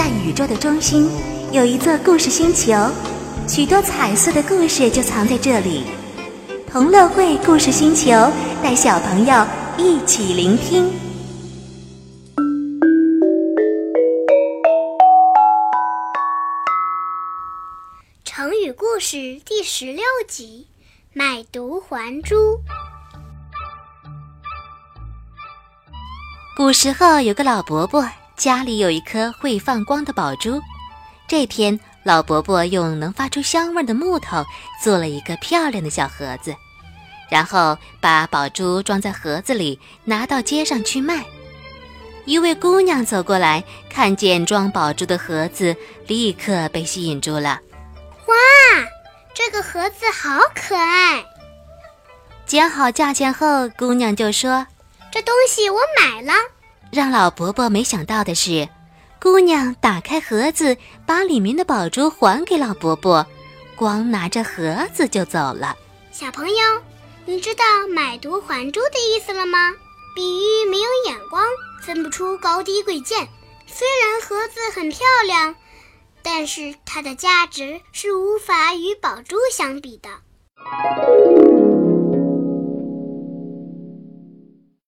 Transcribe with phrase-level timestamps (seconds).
[0.00, 1.10] 在宇宙的中心，
[1.52, 2.72] 有一座故事星球，
[3.46, 5.84] 许多彩色的故事就藏在这里。
[6.66, 8.10] 同乐会故事星球
[8.62, 10.90] 带小朋友一起聆听。
[18.24, 20.66] 成语故事第十六集：
[21.12, 22.58] 买椟还珠。
[26.56, 28.08] 古时候有个老伯伯，
[28.40, 30.62] 家里有一颗会放光的宝珠。
[31.28, 34.42] 这天，老伯伯用能发出香味的木头
[34.82, 36.56] 做了一个漂亮的小盒子，
[37.28, 41.22] 然后把宝珠装在盒子里，拿到街上去卖。
[42.24, 47.60] 一位姑娘走过来，看见装宝珠的盒子，立刻被吸引住了。
[48.26, 48.34] 哇，
[49.34, 51.22] 这个盒子好可爱！
[52.46, 54.66] 讲好价钱后，姑娘就说
[55.12, 56.32] ：“这东西我买了。”
[56.90, 58.68] 让老伯伯没想到的是，
[59.20, 60.76] 姑娘打开盒子，
[61.06, 63.26] 把里面的宝珠还给老伯伯，
[63.76, 65.76] 光拿着盒子就走了。
[66.10, 66.56] 小朋友，
[67.26, 69.72] 你知道“买椟还珠”的意思了吗？
[70.14, 71.44] 比喻没有眼光，
[71.82, 73.28] 分不出高低贵贱。
[73.66, 75.54] 虽然盒子很漂亮。
[76.22, 80.10] 但是它的价值是无法与宝珠相比的。